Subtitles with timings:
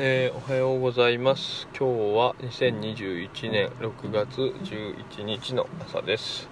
[0.00, 1.66] えー、おはようございます。
[1.76, 6.48] 今日は2021年6月11日の朝です。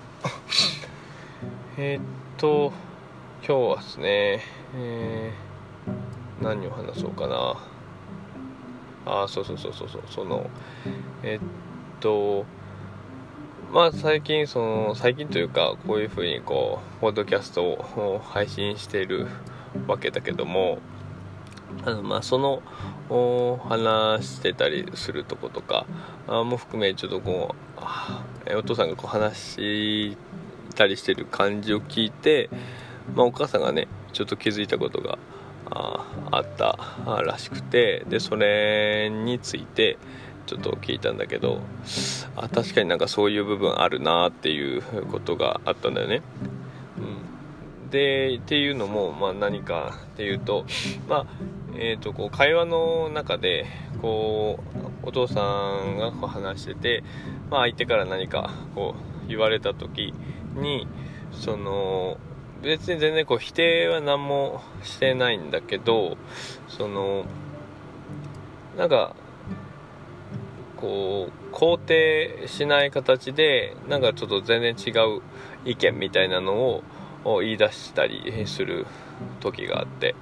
[1.78, 2.72] えっと
[3.46, 4.40] 今日はですね、
[4.74, 7.56] えー、何を話そうかな。
[9.04, 10.02] あそうそうそうそうそう。
[10.10, 10.50] その
[11.22, 12.44] えっと
[13.72, 19.28] まあ最近その最近というかこういうふうにこうポッドキャストを配信している
[19.86, 20.80] わけだけども
[21.84, 22.62] あのまあその
[23.68, 25.86] 話してたりするとことか
[26.26, 27.54] も含めちょっとこ
[28.48, 30.16] うお父さんがこう話し
[30.74, 32.50] たりしてる感じを聞いて、
[33.14, 35.18] まあ、お母さんがねちょっと気づいたことが
[35.70, 36.78] ああった
[37.22, 39.98] らしくてでそれについて
[40.46, 41.60] ちょっと聞いたんだけど
[42.36, 46.22] あ確かになんかそういう部分あるなっていうことがあったんだよね。
[47.90, 50.64] でっていうのも、まあ、何かっていうと、
[51.08, 51.26] まあ
[51.74, 53.66] えーと、こう会話の中で
[54.00, 54.58] こ
[55.04, 55.40] うお父さ
[55.84, 57.04] んがこう話してて、
[57.50, 58.94] まあ、相手から何かこ
[59.24, 60.14] う言われた時
[60.54, 60.86] に
[61.32, 62.18] その
[62.62, 66.16] 別に全然こう否定は何もしてないんだけど
[66.68, 67.24] その
[68.76, 69.14] なんか
[70.76, 75.22] こう肯定しない形でなんかちょっと全然違う
[75.64, 76.82] 意見みたいなのを
[77.26, 78.86] を言い出したりする
[79.40, 80.14] 時があって、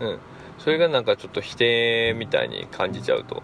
[0.00, 0.18] うん、
[0.58, 3.42] それがなんかちょっと否定みたいに感じちゃうと、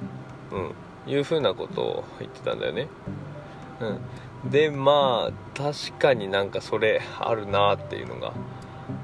[1.06, 2.89] うん、いうふうなことを言ってたんだよね。
[4.45, 8.33] うん、でまあ確かになんかそれあるなっていうのが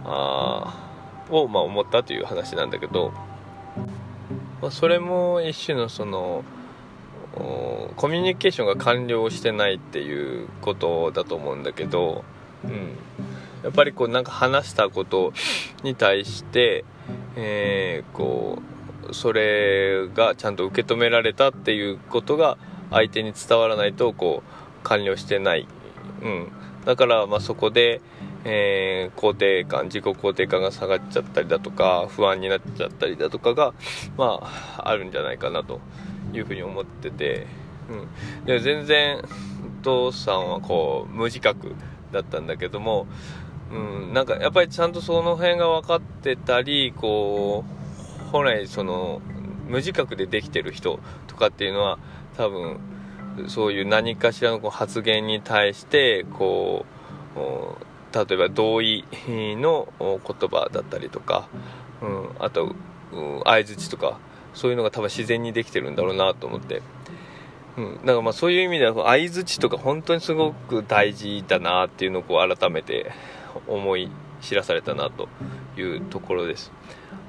[0.05, 0.85] あ
[1.31, 3.13] を、まあ、思ったという話なんだけど、
[4.61, 6.45] まあ、それも一種のその
[7.97, 12.25] コミュニケーションが完了してないっていうことだと思うんだけど、
[12.65, 12.97] うん、
[13.65, 15.33] やっぱりこうなんか話したこと
[15.83, 16.85] に対して
[17.37, 18.63] えー、こ
[19.09, 22.57] うそれがちゃんと受け止められたっていうことが
[22.91, 25.67] 相手に伝わらないとこう完了してない、
[26.23, 26.53] うん、
[26.85, 28.01] だからまそこで、
[28.45, 33.75] えー、肯定感自己肯定感が下がっちゃったりだとか不安になっちゃったりだとかが、
[34.17, 34.41] ま
[34.77, 35.81] あ、あるんじゃないかなと
[36.33, 37.47] いうふうに思ってて、
[37.91, 41.75] うん、で全然お父さんはこう無自覚
[42.13, 43.07] だったんだけども
[43.75, 43.77] う
[44.11, 47.65] ん、なんかやっぱりちゃんとその辺が分かってたりこ
[48.29, 49.21] う本来その
[49.67, 51.99] 無自覚でできてる人とかっていうのは
[52.37, 52.79] 多分
[53.49, 56.87] そういう何かしらのこう発言に対してこ
[57.37, 60.19] う例えば同意の言
[60.49, 61.49] 葉だったりとか、
[62.01, 62.77] うん、あと
[63.45, 64.19] 相づちとか
[64.55, 66.83] そういうのが多分自然にできてるんだろうなと思って。
[67.77, 73.11] うん、だからまあそういう意味では相づちとか本当にすごく大事だなっていうのをこう改めて
[73.67, 74.11] 思い
[74.41, 75.29] 知らされたなと
[75.77, 76.73] いうところです。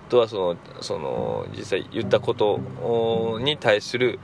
[0.08, 4.20] あとはそのその実際言ったことに対する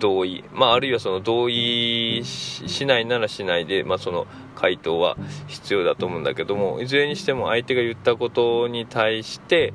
[0.00, 9.72] 同意、まあ、あるいはその同意しないならしないで、まあ、その回答は必要だと思うんだけどもいずれにしても相手が言ったことに対して、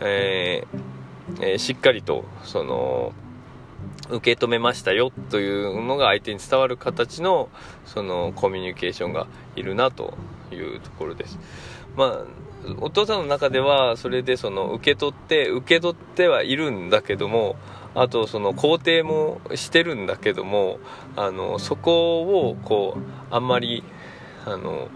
[0.00, 3.12] えーえー、しっかりとその
[4.10, 7.48] 受け止めましたよというのが相手に伝わる形の
[7.84, 9.26] そのコミュニケーションが
[9.56, 10.14] いるなと
[10.50, 11.38] いうところです。
[11.96, 12.24] まあ
[12.80, 17.56] お父さんの中ではそれでその受け取って受け取ってはいるんだけども
[17.94, 20.78] あとその肯定もしてるんだけども
[21.16, 23.84] あのそこをこうあんまり
[24.44, 24.88] あの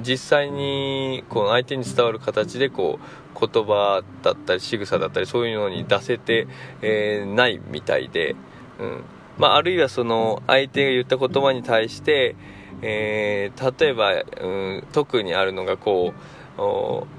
[0.00, 6.46] 実際にこう相手に伝わる形でこう言葉だったり仕草だったりそういうのに出せて、
[6.82, 8.36] えー、ないみたいで、
[8.78, 9.04] うん。
[9.38, 12.36] まあ、あるいはその相手が言った言葉に対して、
[12.82, 16.14] えー、例えば、うん、特にあるのがこ
[16.56, 16.60] う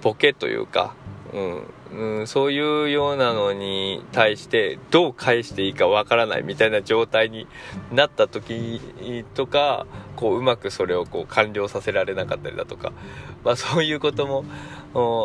[0.02, 0.96] ボケというか、
[1.34, 1.63] うん。
[1.96, 7.47] うん、そういうようなのに対してどう返していいかわからないみたいな状態に
[7.91, 8.81] なった時
[9.34, 9.85] とか
[10.16, 12.91] こううまくそれをこう完了させられなかったりだとか、
[13.44, 14.44] まあ、そういうことも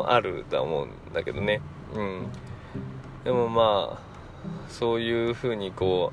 [0.09, 1.61] あると思うんだけどね、
[1.95, 2.27] うん、
[3.25, 4.01] でもまあ
[4.69, 6.13] そういうふうにこ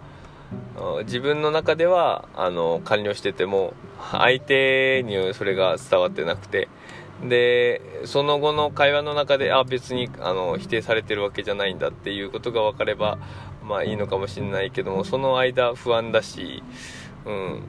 [0.99, 3.73] う自分の中ではあの完了してても
[4.11, 6.67] 相手にそれが伝わってなくて
[7.23, 13.17] でその後の会話の中であ別にあの否定されてるわけじゃないんだっていうことが分かれば
[13.63, 16.63] まあいいのかもしれないけどもその間不安だし、
[17.25, 17.63] うん、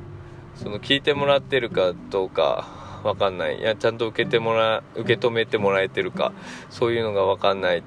[0.55, 3.61] その聞いてもらってるかどうか分かんない。
[3.61, 6.33] いやちゃんと受けてもら受け止めてもらえてるか
[6.69, 7.83] そういうのが分かんないっ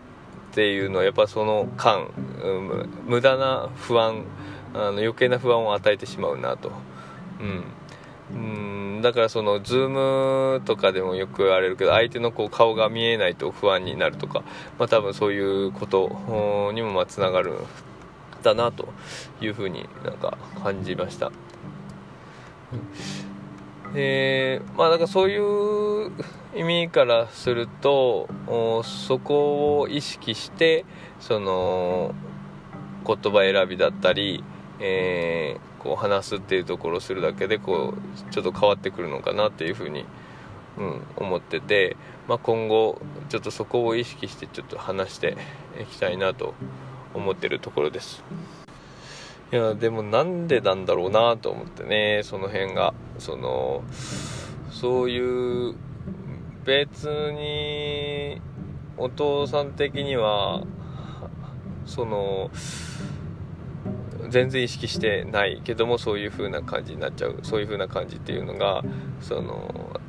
[0.54, 2.08] ていうのはやっぱその間、
[2.44, 4.24] うん、無駄な不安
[4.74, 6.72] あの余計な不安を与えてしまうなと。
[7.40, 7.64] うん。
[8.34, 14.44] うんだからそのズームとかでもよく言われるけど相手のこう顔が見えないと不安になるとか、
[14.78, 17.54] まあ、多分そういうことにもまあつながる
[18.44, 18.88] だなと
[19.42, 21.32] いうふうになんか感じました。
[23.94, 26.12] えー、まあだからそういう
[26.56, 28.30] 意味からすると
[28.84, 30.86] そこを意識して
[31.20, 32.14] その
[33.06, 34.44] 言葉選びだったり、
[34.80, 40.06] えー、こう話すっていうところをするだけでこうちょっと変わってくるのかなっていうふうに、
[40.78, 41.98] うん、思ってて、
[42.28, 45.38] まあ、今後ちょっとそこを意識してちょっと話して
[45.82, 46.54] いきたいなと
[47.16, 48.24] 思ってるところです。
[49.52, 53.84] いやでもなんでなんだろうなと思ってねその辺がその
[54.70, 55.76] そういう
[56.64, 58.40] 別に
[58.98, 60.64] お父さん的には
[61.86, 62.50] その
[64.32, 68.84] 全然意識してないけどもそういう風な感じになっちゃうそういう風な感じっていうのが
[69.22, 70.00] その、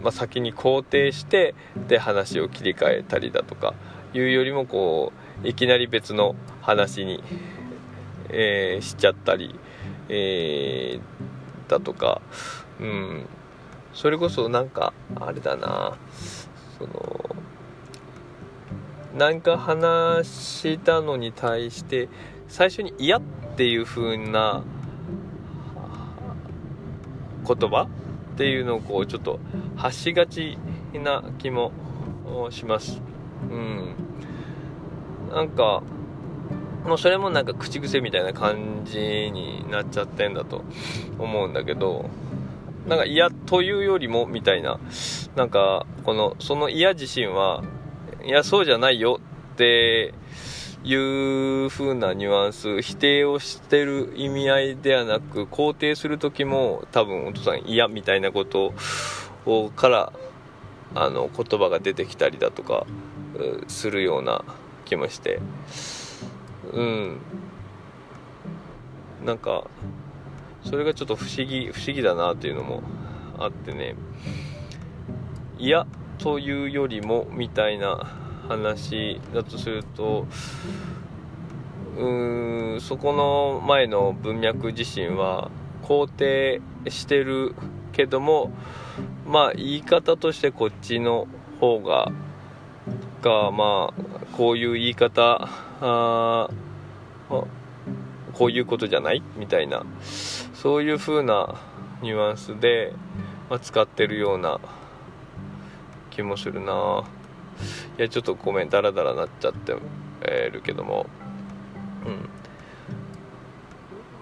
[0.00, 1.54] まあ、先に肯定して
[1.88, 3.74] で話を切り替えたりだとか
[4.14, 5.12] いうよりもこ
[5.44, 7.22] ういきなり別の話に
[8.36, 9.54] えー、しちゃったり、
[10.08, 12.20] えー、だとか、
[12.80, 13.26] うん、
[13.92, 15.96] それこそなんかあれだな
[16.78, 17.36] その
[19.16, 22.08] なんか話したのに対して
[22.48, 23.22] 最初に嫌っ
[23.56, 24.62] ていう風な
[27.46, 27.88] 言葉
[28.34, 29.38] っていうのをこうちょっと
[29.76, 30.58] 発しがち
[30.94, 31.72] な気も
[32.50, 33.00] します。
[33.50, 33.94] うん。
[35.32, 35.82] なんか
[36.84, 40.62] もうそれもなんか口癖みたいな感じになっちゃってんだと
[41.18, 42.10] 思うんだけど
[42.86, 44.78] なんか嫌というよりもみたいな
[45.34, 47.64] なんかこのその嫌自身は
[48.24, 49.18] いやそうじゃないよ
[49.54, 50.12] って
[50.84, 58.74] いう風なニュアンス否定をしてる意味合いではなく肯定する時も多分お父さん嫌みたいなこと
[59.46, 60.12] をから
[60.94, 62.86] あの言葉が出てきたりだとか
[63.66, 64.44] するような
[64.84, 65.40] 気もして。
[66.72, 67.20] うん
[69.24, 69.64] なんか
[70.64, 72.82] それがちょっと不思議不思議だなっていうのも
[73.38, 73.94] あってね
[75.58, 75.86] 嫌
[76.18, 80.26] というよりもみたいな話だとすると
[81.96, 85.50] うーんそこの前の文脈自身は
[85.82, 87.54] 肯定してる
[87.92, 88.50] けども
[89.26, 91.26] まあ言い方としてこっちの
[91.60, 92.10] 方が
[93.22, 94.02] がまあ
[94.36, 95.48] こういう言い方
[95.80, 96.48] あ
[98.32, 99.22] こういうことじゃない？
[99.36, 101.54] みたいなそういう風な
[102.02, 102.92] ニュアンスで、
[103.48, 104.58] まあ、使ってるような
[106.10, 107.04] 気もするな。
[107.98, 109.72] いやちょっとごめんダラダラなっちゃって
[110.50, 111.06] るけども。
[112.06, 112.28] うん。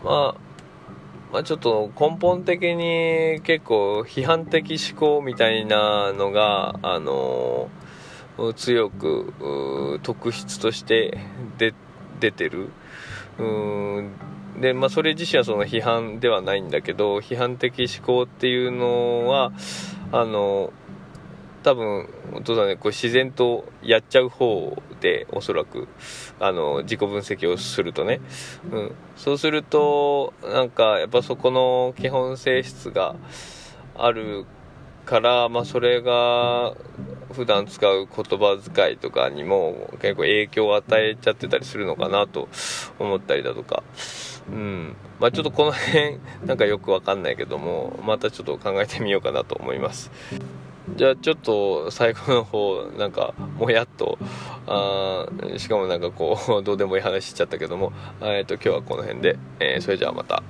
[0.05, 0.53] まあ
[1.33, 7.71] まあ、ちょっと根本的に結構批判的思考みたいなのが、あの、
[8.55, 11.19] 強く特質として
[11.57, 11.73] 出
[12.21, 12.69] 出てる。
[13.39, 14.13] うん。
[14.61, 19.51] でまあ、それ自身はその批判ではないんだけど批判的思考っていうのは
[20.13, 20.73] あの
[21.63, 22.77] 多分お父さんね。
[22.77, 25.89] こう自然とやっちゃう方でおそらく。
[26.41, 28.21] あの自己分析をするとね、
[28.73, 33.15] うん、そうするとなんかやっぱそこの基本性質が
[33.97, 34.45] ある
[35.05, 36.75] から、まあ、それが
[37.33, 42.49] 普段使う言葉遣いとかにも結構影響を与えちゃってたりするのかなと
[42.99, 43.83] 思ったりだとか、
[44.51, 44.97] うん。
[45.21, 50.11] まあ、ちょっとこの辺なんかよくわかんないけどもまたちょっと考えてみようかなと思います。
[50.97, 54.19] じゃあちょっと最後の方なんかもやっと
[54.67, 60.43] あしかもなんかこうどうでもいい話しちゃったけども、えー、と今日はこの辺で、えー、それじゃあまた。